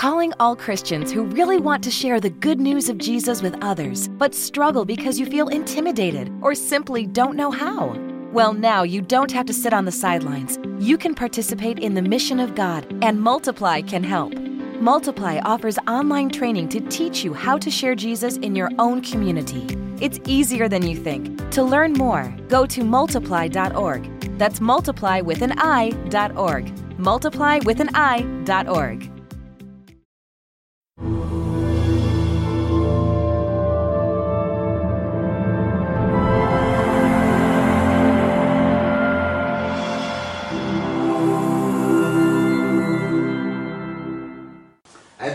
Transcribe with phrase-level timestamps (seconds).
[0.00, 4.08] calling all Christians who really want to share the good news of Jesus with others,
[4.08, 7.94] but struggle because you feel intimidated or simply don't know how.
[8.32, 10.58] Well, now you don't have to sit on the sidelines.
[10.78, 14.32] You can participate in the mission of God, and Multiply can help.
[14.80, 19.66] Multiply offers online training to teach you how to share Jesus in your own community.
[20.00, 21.50] It's easier than you think.
[21.50, 24.38] To learn more, go to multiply.org.
[24.38, 26.98] That's multiply with an I.org.
[26.98, 29.19] Multiply with an I.org.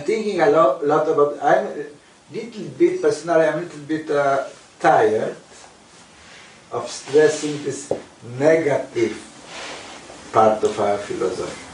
[0.05, 1.37] thinking a lot, lot about.
[1.41, 1.85] I'm a
[2.33, 3.45] little bit personally.
[3.45, 4.43] I'm a little bit uh,
[4.79, 5.35] tired
[6.71, 7.91] of stressing this
[8.39, 9.17] negative
[10.31, 11.65] part of our philosophy.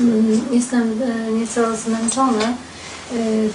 [0.00, 2.54] Mm, Jestem e, nieco zmęczony e,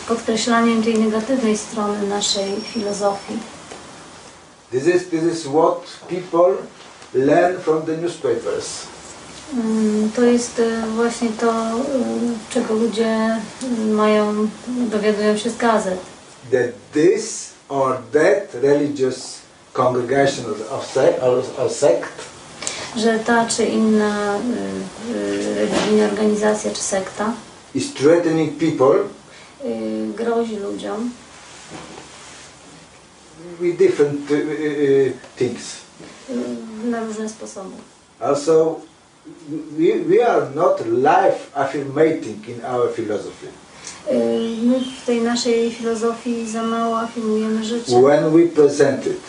[0.07, 3.40] podkreślaniem tej negatywnej strony naszej filozofii.
[4.71, 6.55] This is this is what people
[7.13, 8.90] learn from the newspapers.
[9.54, 11.82] Mm, To jest e, właśnie to, e,
[12.54, 13.40] czego ludzie e,
[13.93, 15.99] mają, dowiadują się z gazet.
[16.52, 19.38] That this or that religious
[19.74, 22.10] congregation of sect or, or sect
[22.98, 24.38] Że ta czy inna
[25.55, 27.34] religijna organizacja czy sekta
[27.76, 28.96] is threatening people
[30.15, 31.12] grozi ludziom
[33.60, 34.20] with different
[35.38, 35.62] things.
[36.84, 37.76] na różne sposoby.
[38.20, 38.80] Also,
[39.77, 43.48] we, we are not life affirmating in our philosophy.
[44.08, 44.14] E,
[44.66, 48.02] My w tej naszej filozofii za mało afirmujemy życie.
[48.02, 49.20] When we present it,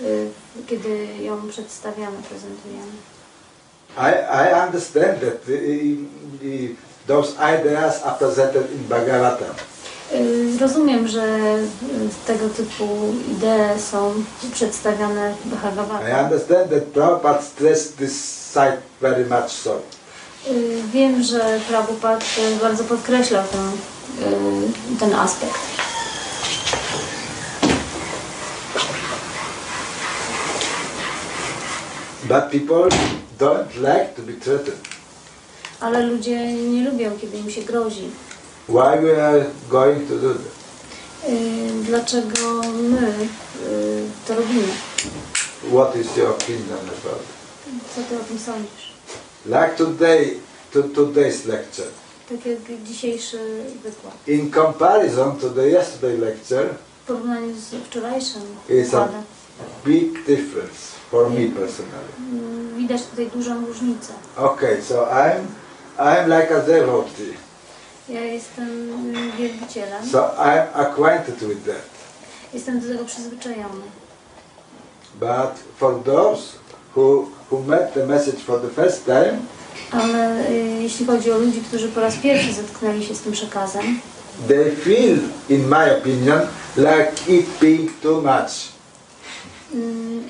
[0.00, 0.28] y,
[0.66, 2.92] kiedy ją przedstawiamy, prezentujemy.
[3.96, 4.10] I,
[4.50, 5.52] I understand that the,
[6.42, 6.74] the,
[7.06, 9.54] those ideas are presented in Bhagavatam.
[10.14, 11.24] Y, Rozumiem, że
[11.56, 12.84] y, tego typu
[13.32, 14.14] idee są
[14.52, 16.24] przedstawiane w I Bhagavatam.
[16.24, 19.80] understand that Prabhupada stressed this side very much so.
[20.48, 22.24] Y, Wiem, że Prabhupada
[22.62, 23.68] bardzo podkreślał ten,
[24.28, 25.58] y, ten aspekt.
[32.28, 32.88] But people
[33.38, 34.80] don't like to be threatened.
[35.80, 38.10] Ale ludzie nie lubią, kiedy im się grozi.
[38.68, 40.54] Why we are going to do that?
[41.28, 43.28] Y, Dlaczego my
[44.28, 44.68] to robimy?
[45.72, 47.43] What is your opinion about it?
[47.94, 48.92] Co ty o tym sądzisz?
[49.46, 50.40] Like today,
[50.72, 51.88] to today's lecture.
[52.28, 53.38] Tak jak dzisiejszy
[53.82, 54.14] wykład.
[54.28, 56.68] In comparison to the yesterday lecture,
[57.04, 59.22] W porównaniu z wczorajszym wykładem.
[59.84, 60.78] big difference
[61.10, 62.12] for me personally.
[62.32, 64.12] Mm, Widać tutaj dużą różnicę.
[64.36, 65.40] Okay, so I'm
[65.98, 67.34] I'm like a devotee,
[68.08, 68.68] Ja jestem
[69.38, 71.84] wielbicielem, so I'm acquainted with that.
[72.54, 73.84] jestem do tego przyzwyczajony.
[75.20, 76.42] But for those
[76.96, 79.38] who who met the message for the first time,
[79.90, 84.00] Ale y, jeśli chodzi o ludzi, którzy po raz pierwszy zetknęli się z tym przekazem,
[84.48, 86.40] they feel, in my opinion,
[86.76, 88.52] like it being too much.
[89.74, 90.24] mm,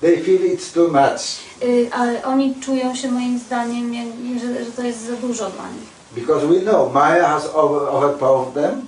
[0.00, 1.20] They feel it's too much
[1.62, 4.06] y, y, ale oni czują się moim zdaniem, jak,
[4.40, 5.88] że, że to jest za dużo dla nich.
[6.14, 8.82] because we know Maya has over, overpowered them,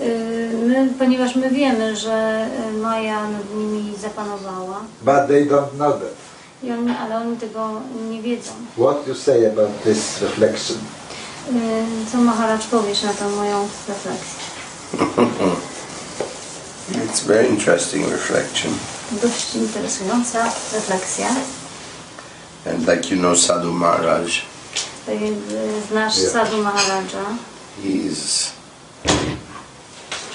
[0.00, 5.92] Y, My, ponieważ my wiemy, że y, Maja nad nimi zapanowała, but they don't know
[5.92, 6.12] that.
[6.62, 7.70] I oni, ale oni tego
[8.10, 8.50] nie wiedzą.
[8.78, 10.76] What you say about this reflection?
[11.52, 14.36] Y, Co Maharaj powiesz na tą moją refleksję?
[17.06, 18.72] It's very interesting reflection.
[19.22, 21.26] Dość interesująca refleksja.
[22.66, 24.32] And like you know, Sadhu Maharaj,
[25.06, 25.34] Tak y,
[25.90, 26.32] znasz Yeah.
[26.32, 27.24] Sadhu Maharaja,
[27.84, 28.50] he's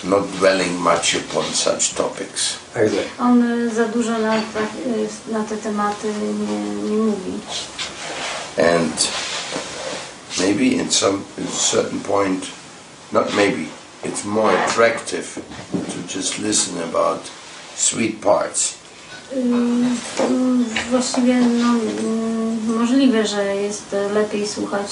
[0.03, 2.57] not dwelling much upon such topics.
[2.75, 3.05] Exactly.
[3.19, 7.39] on y, za dużo na, ta- y, na te tematy nie, nie mówi.
[8.57, 8.93] And
[10.39, 12.45] maybe in some at a certain point,
[13.11, 13.67] not maybe,
[14.03, 17.21] it's more attractive to just listen about
[17.75, 18.77] sweet parts.
[19.35, 19.95] Mm,
[20.91, 24.87] Właściwie no, mm, możliwe, że jest lepiej słuchać,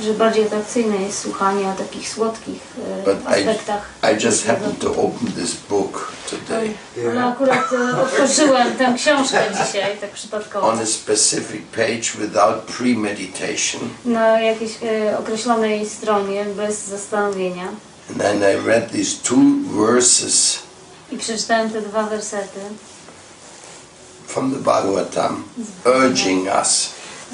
[0.00, 3.88] y, że bardziej atrakcyjne jest słuchanie o takich słodkich y, But I, aspektach.
[4.12, 6.70] I just happened to open this book today
[7.10, 13.80] Ale akurat y, otworzyłem tę książkę dzisiaj, tak przypadkowo, on a specific page without premeditation.
[14.04, 14.72] na jakiejś
[15.18, 17.68] określonej stronie, bez zastanowienia.
[18.10, 19.42] And then I read these two
[19.86, 20.58] verses
[21.12, 22.60] I przeczytałem te dwa wersety,
[24.32, 25.44] from the Bhagavatam
[25.84, 26.88] urging us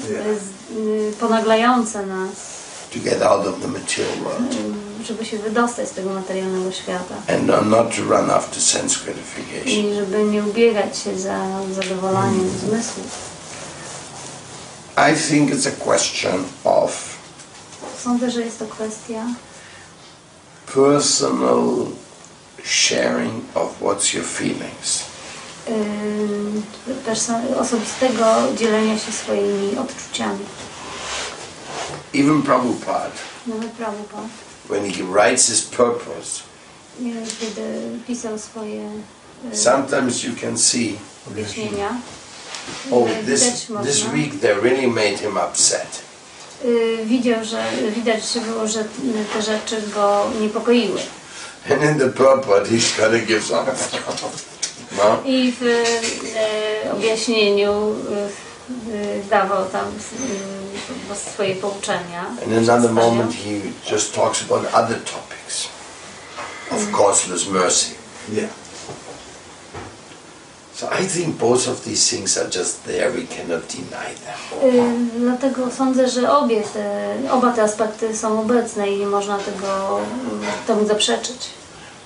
[0.09, 2.29] y, ponaglające nas,
[2.93, 4.53] to get out of the material world
[5.01, 7.15] y, żeby się wydostać z tego materialnego świata.
[7.27, 9.67] and not- to run after sense gratification.
[9.91, 11.39] I żeby nie ubiegać się za
[11.75, 13.29] zadowoleniem zmysłów.
[14.97, 16.91] I think it's a question of
[18.03, 19.25] Sądzę, że jest to kwestia
[20.73, 21.85] personal
[22.63, 25.03] sharing of what's your feelings.
[27.59, 28.25] Osobistego
[28.55, 30.45] dzielenia się swoimi odczuciami.
[32.13, 33.11] Even Prabhupada,
[33.47, 34.27] Nawet Prabhupada,
[34.69, 36.43] when he writes his purpose,
[37.39, 38.91] kiedy pisał swoje
[39.53, 40.95] y, sometimes you can see,
[41.27, 41.95] wyjaśnienia,
[42.91, 45.87] oh, y, this, this week they really made him upset.
[46.65, 47.63] y, widział, że
[47.95, 48.85] widać się było, że
[49.33, 50.99] te rzeczy go niepokoiły.
[51.71, 53.65] And in the purport, he's gonna give some.
[54.97, 55.17] No?
[55.25, 57.95] I w e, objaśnieniu
[58.89, 59.87] y, dawał tam
[61.11, 62.25] y, swoje pouczenia.
[62.43, 65.67] And in another moment, he just talks about other topics
[66.71, 67.93] of causeless mercy.
[68.33, 68.49] Yeah.
[70.75, 73.11] So I think both of these things are just there.
[73.11, 74.37] We cannot deny them.
[74.63, 79.99] Y, Dlatego sądzę, że obie te, oba te aspekty są obecne i nie można tego
[80.67, 81.37] temu zaprzeczyć.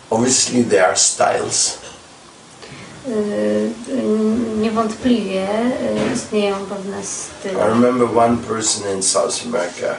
[0.09, 1.77] Obviously, there are styles.
[3.07, 3.71] Y,
[4.57, 5.47] Niewątpliwie
[6.11, 7.67] y, istnieją pewne I style.
[7.67, 9.95] remember one person in South America.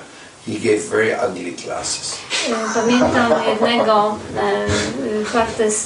[0.46, 2.14] He gave very ugly classes.
[2.48, 4.18] Y, Pamiętam jednego
[5.32, 5.84] karty z,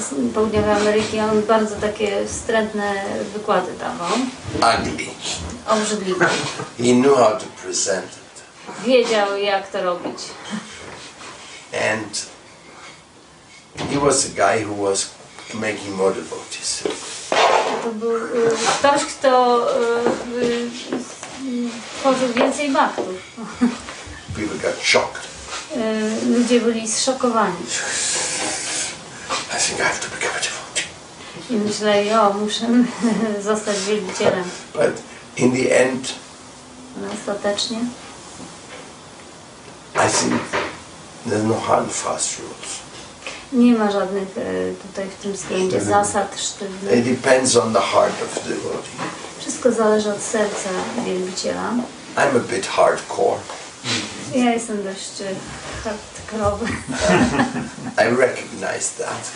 [0.00, 2.92] z południowej Ameryki, on bardzo takie wstrętne
[3.34, 4.10] wykłady dawał,
[4.56, 5.06] Ugly.
[5.68, 6.26] obrzydliwe.
[6.78, 8.42] He knew how to present it.
[8.86, 10.18] Wiedział jak to robić.
[11.92, 12.26] And
[13.92, 15.06] he was a guy who was
[15.54, 16.82] making more devotees.
[17.84, 19.60] To był y, ktoś, kto
[20.36, 20.70] y, y,
[22.00, 23.06] tworzył więcej baktów.
[24.36, 25.22] People got shocked.
[26.26, 27.56] Ludzie byli zszokowani
[29.54, 30.82] I think I have to become a devotee.
[31.50, 32.66] i myśleli, o, muszę
[33.50, 34.44] zostać wielbicielem.
[34.74, 35.02] But
[35.36, 36.08] in the end,
[36.96, 37.78] No, ostatecznie
[39.94, 40.40] I think
[41.26, 42.78] there's no hard and fast rules.
[43.52, 47.04] Nie ma żadnych y, tutaj w tym względzie zasad It sztywnych.
[47.04, 48.88] depends on the heart of the devotee.
[49.38, 50.68] Wszystko zależy od serca
[51.06, 51.72] wielbiciela.
[52.16, 53.38] I'm a bit hardcore.
[54.34, 55.24] Ja jestem dość y,
[55.84, 56.66] hardkorowy.
[58.04, 59.32] I recognize that.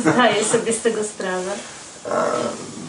[0.00, 1.52] Zdaję sobie z tego sprawę.
[2.04, 2.14] Um,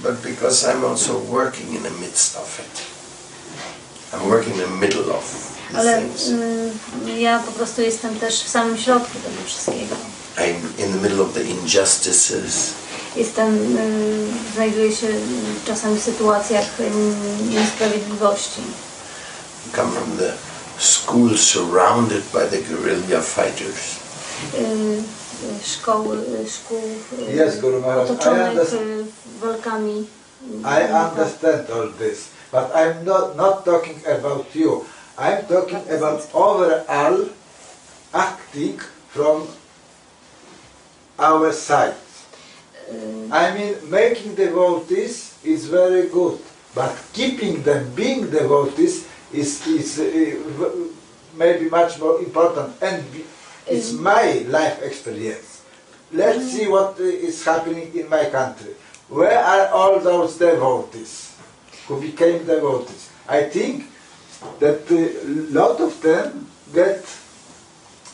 [0.03, 2.81] but because I'm also working in the midst of it.
[4.13, 8.77] I'm working in the middle of Ale y, ja po prostu jestem też w samym
[8.77, 9.95] środku tego wszystkiego.
[10.37, 12.73] I'm in the middle of the injustices.
[13.15, 15.07] Jestem, y, znajduję się
[15.67, 16.91] czasami w sytuacjach y,
[17.49, 18.61] niesprawiedliwości.
[19.75, 20.33] Come from the
[20.77, 23.95] school surrounded by the guerrilla fighters.
[24.53, 26.17] Y, y, szkoły,
[26.49, 26.81] szkół
[27.35, 28.75] Yes, Guru Maharaj, otoczonych
[29.41, 30.07] walkami.
[30.63, 34.85] I understand all this, but I'm not, not talking about you.
[35.17, 37.29] I'm talking about overall
[38.13, 38.79] acting
[39.13, 39.47] from
[41.17, 41.95] our side.
[43.31, 46.39] I mean, making devotees is very good,
[46.75, 50.87] but keeping them being devotees is, is uh,
[51.37, 53.05] maybe much more important, and
[53.67, 55.63] it's my life experience.
[56.11, 57.05] Let's see what uh,
[57.45, 58.75] happening in my country.
[59.07, 61.35] Where are all those devotees
[61.87, 63.09] who became devotees?
[63.27, 63.85] I think
[64.59, 67.03] that a lot of them get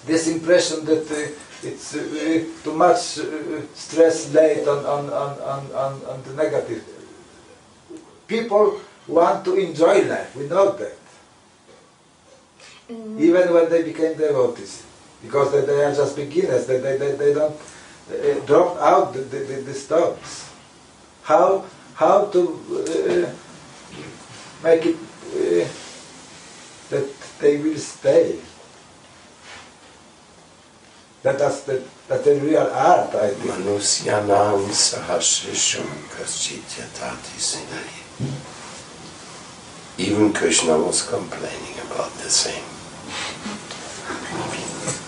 [0.06, 5.72] this impression that uh, it's uh, too much uh, stress laid on, on, on, on,
[5.72, 6.84] on, on the negative.
[8.28, 10.98] People want to enjoy life, we know that,
[12.90, 14.84] y, even when they became devotees,
[15.22, 19.20] because they, they are just beginners, they, they, they, they don't uh, drop out the,
[19.20, 20.50] the, the, stones.
[21.24, 23.32] How, how to uh,
[24.64, 25.68] make it uh,
[26.90, 27.10] that
[27.40, 28.40] they will stay.
[31.28, 33.52] That, that's the, that's the real art, I think.
[33.52, 35.84] Manusyanam sahasrisham
[36.16, 37.36] kaschitya tati.
[40.02, 42.64] Even Krishna was complaining about the same.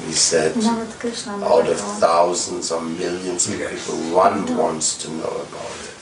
[0.08, 5.36] He said, Nawet Kryszna out of thousands or millions of people, one wants to know
[5.48, 6.00] about it.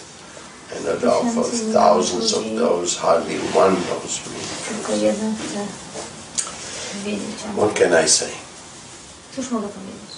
[0.74, 4.42] And out of thousands of those, hardly one knows me.
[4.68, 5.68] Tylko jeden chce
[7.04, 8.47] wiedzieć o What can I say?
[9.38, 10.18] Cóż mogę powiedzieć?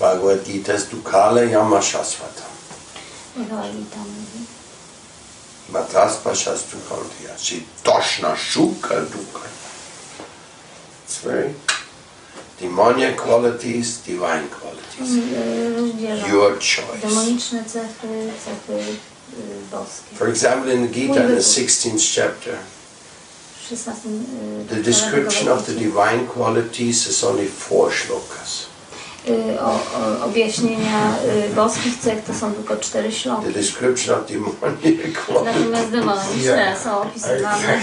[0.00, 2.42] Bhagavad Gita is Dukala Yama Shasvata.
[3.36, 4.46] Bhagavad Gita mówi.
[5.68, 6.76] Mataspa Shastu.
[7.36, 9.48] Si Toshna Shuka Duka.
[11.06, 11.54] It's very
[12.60, 15.10] demonic qualities, divine qualities.
[15.10, 17.00] Mm, rozdziela Your choice.
[17.02, 18.96] demoniczne cechy, cechy
[19.70, 20.16] boskie.
[20.16, 22.58] For example, in the Gita, in the 16th chapter,
[23.76, 28.66] 16 y, the rozdziale description of the divine qualities is only four shlokas.
[29.28, 31.16] Y, o, o, objaśnienia
[31.50, 33.46] y, boskich cech to są tylko cztery śloki.
[33.46, 34.26] The description of
[35.26, 36.82] qualities Natomiast demoniczne Yeah.
[36.84, 37.80] są opisywane.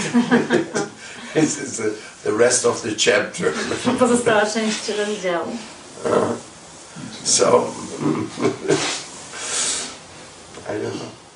[1.42, 1.90] is, is the,
[2.24, 3.52] the rest of the chapter.
[3.98, 5.56] Pozostała część rozdziału.
[7.24, 7.64] So,
[10.68, 11.27] I don't know.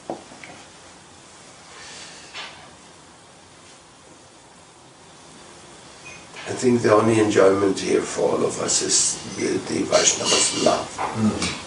[6.53, 10.87] I think the only enjoyment here for all of us is the, the Vaishnava's love.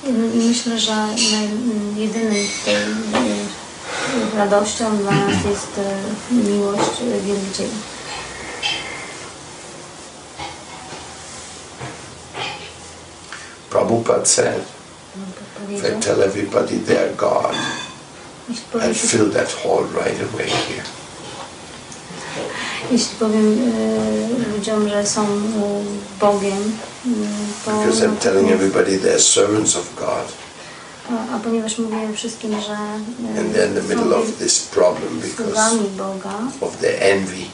[0.06, 1.08] I Myślę, że
[1.96, 2.48] jedynym y,
[4.38, 5.68] radością dla nas jest
[6.32, 7.72] miłość wielbicieli.
[13.70, 14.63] Prabhupada said,
[15.70, 17.56] if I tell everybody they're God,
[18.50, 20.84] I'd powiem, fill that hall right away here.
[22.92, 25.30] Jeśli powiem y, ludziom, że są y,
[26.22, 26.72] Bogiem,
[27.06, 27.10] y,
[27.65, 30.27] to Because I'm telling everybody they're servants of God.
[31.10, 32.74] a, a ponieważ mówię wszystkim, że
[33.36, 37.46] y, And they're in the middle of this problem because Boga of their envy.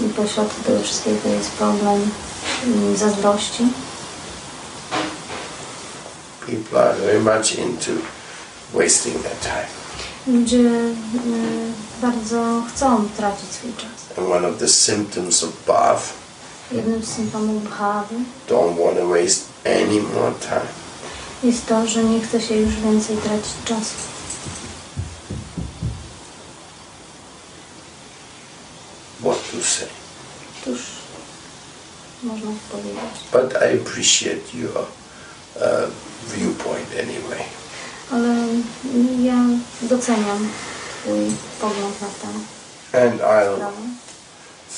[0.00, 2.10] i pośrodku tego wszystkiego jest problem
[2.94, 3.64] y, zazdrości.
[6.46, 7.92] People are very much into
[8.74, 9.83] wasting their time.
[10.26, 10.92] Ludzie y,
[12.02, 14.18] bardzo chcą tracić swój czas.
[14.18, 16.12] And one of the symptoms of bhav,
[16.72, 18.14] Jednym z symptomów bhawy
[18.48, 20.66] don't want to waste any more time.
[21.42, 23.94] jest to, że nie chce się już więcej tracić czasu.
[29.20, 29.88] What to say?
[30.64, 30.80] Cóż
[32.22, 33.20] można powiedzieć.
[33.32, 34.76] But I appreciate your
[35.56, 35.90] uh,
[36.36, 37.44] viewpoint anyway.
[38.12, 38.34] Ale
[39.22, 39.34] ja
[39.82, 40.48] doceniam
[41.04, 42.28] Twój pogląd na tę
[43.06, 43.82] And I'll sprawę.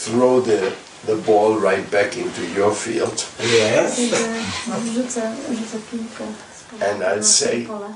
[0.04, 0.58] throw the,
[1.06, 3.26] the ball right back into your field.
[3.40, 3.96] Yes.
[3.96, 6.24] Kiedy rzucę, rzucę piłkę
[6.58, 7.94] z powrotem And I'll na say- pole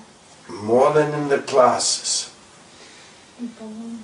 [0.48, 2.26] More than in the classes,
[3.40, 3.98] i powiem,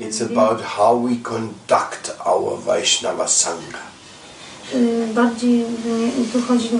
[0.00, 3.91] it's about how we conduct our Vaishnava Sangha.
[5.14, 5.64] Bardziej
[6.32, 6.70] tu chodzi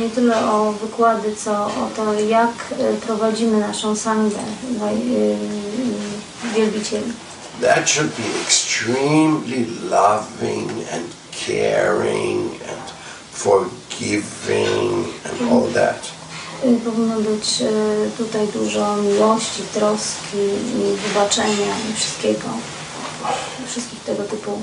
[0.00, 4.84] nie, tyle o wykłady, co o to, jak y, prowadzimy naszą sangę y,
[5.14, 7.12] y, wielbicieli.
[7.60, 11.04] That should be extremely loving and
[11.46, 12.92] caring and
[13.32, 16.10] forgiving and all that.
[16.84, 17.62] Powinno być
[18.18, 20.38] tutaj dużo miłości, troski
[20.74, 22.48] i wybaczenia i wszystkiego.
[23.66, 24.58] Wszystkich tego typu.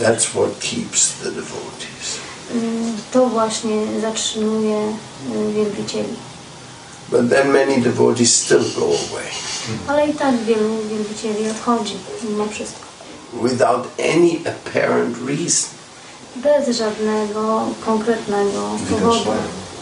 [0.00, 2.18] That's what keeps the devotees.
[2.54, 6.16] Y, To właśnie zatrzymuje y, wielbicieli.
[7.10, 9.30] But then many devotees still go away
[9.88, 12.80] Ale i tak wielu wielbicieli odchodzi mimo wszystko.
[13.32, 15.70] without any apparent reason.
[16.36, 18.60] Bez żadnego konkretnego
[18.90, 18.96] powodu.
[19.20, 19.32] Widocznego.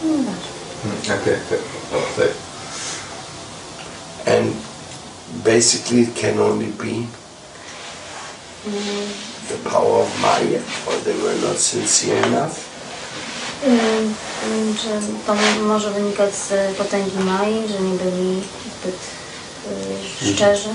[0.03, 0.49] Nieważne.
[0.83, 1.59] Hmm, Okay, okay.
[1.91, 2.29] okay.
[4.37, 4.53] And
[5.43, 7.07] basically it can only be
[8.67, 8.75] Mm,
[9.49, 12.69] the power of Maya or they were not sincere enough.
[13.63, 14.13] Mm,
[14.45, 18.41] mm, y, y, to może wynikać z potęgi Mai, że nie byli
[18.81, 18.99] zbyt
[19.67, 20.33] mhm.
[20.33, 20.69] szczerzy.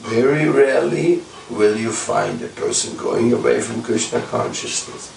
[0.00, 1.20] Very rarely
[1.50, 5.08] will you find a person going away from Krishna consciousness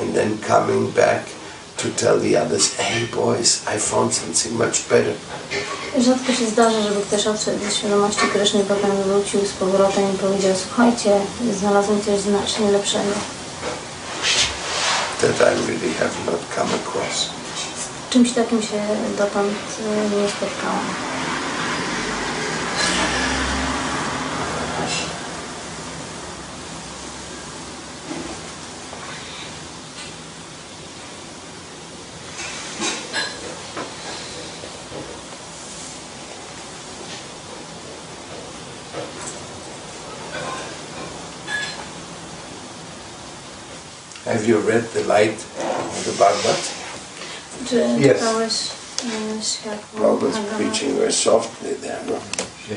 [0.00, 1.37] and then coming back
[1.78, 5.14] to tell the others, hey boys, I found something much better.
[5.98, 10.54] Rzadko się zdarza, żeby ktoś odszedł ze świadomości Kryszny potem wrócił z powrotem i powiedział
[10.56, 11.20] słuchajcie,
[11.60, 13.12] znalazłem coś znacznie lepszego.
[15.20, 17.28] That I really have not come across.
[18.08, 18.80] Z czymś takim się
[19.18, 21.07] dotąd y, nie spotkałam.
[44.24, 46.60] Have you read The Light of the Bhagavad?
[47.68, 48.18] Czy Yes.
[48.18, 48.52] czytałeś
[49.04, 50.56] y, Prabhupada's Bhagavad?
[50.56, 52.12] preaching very softly there, no?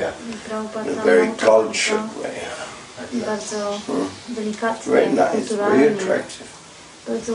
[0.00, 0.12] Yeah.
[0.48, 3.20] Prabhupada In a very nauczał cultured bardzo- way.
[3.26, 4.08] bardzo hmm.
[4.28, 6.46] delikatnie, Very nice, very kulturalnie, attractive.
[7.08, 7.32] bardzo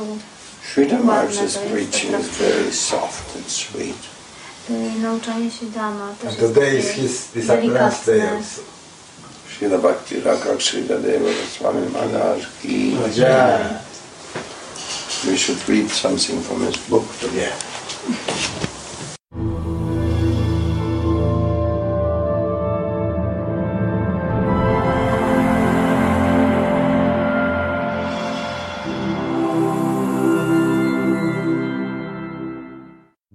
[0.74, 3.98] Sridhar Ładne Maharaj's preaching is very soft and sweet.
[4.70, 8.62] y, nauczanie się Dama też And today is his disappearance day also.
[9.58, 13.82] Srila Bhakti Rakak Srila Deva Swami Maharaj ki Yeah.
[15.26, 17.50] We should read something from his book today.